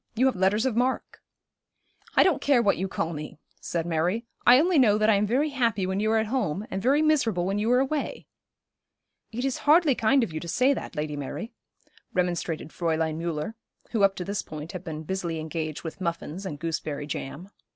You 0.15 0.25
have 0.25 0.35
letters 0.35 0.65
of 0.65 0.75
mark.' 0.75 1.21
'I 2.15 2.23
don't 2.23 2.41
care 2.41 2.59
what 2.63 2.79
you 2.79 2.87
call 2.87 3.13
me,' 3.13 3.37
said 3.59 3.85
Mary. 3.85 4.25
'I 4.47 4.59
only 4.59 4.79
know 4.79 4.97
that 4.97 5.11
I 5.11 5.13
am 5.13 5.27
very 5.27 5.49
happy 5.51 5.85
when 5.85 5.99
you 5.99 6.09
are 6.11 6.17
at 6.17 6.25
home, 6.25 6.65
and 6.71 6.81
very 6.81 7.03
miserable 7.03 7.45
when 7.45 7.59
you 7.59 7.71
are 7.71 7.79
away.' 7.79 8.25
'It 9.31 9.45
is 9.45 9.57
hardly 9.69 9.93
kind 9.93 10.23
of 10.23 10.33
you 10.33 10.39
to 10.39 10.47
say 10.47 10.73
that, 10.73 10.95
Lady 10.95 11.15
Mary,' 11.15 11.51
remonstrated 12.15 12.69
Fräulein 12.69 13.17
Müller, 13.19 13.53
who, 13.91 14.01
up 14.01 14.15
to 14.15 14.25
this 14.25 14.41
point, 14.41 14.71
had 14.71 14.83
been 14.83 15.03
busily 15.03 15.37
engaged 15.39 15.83
with 15.83 16.01
muffins 16.01 16.47
and 16.47 16.57
gooseberry 16.57 17.05
jam. 17.05 17.49